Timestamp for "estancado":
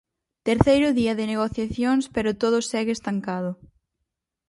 2.95-3.51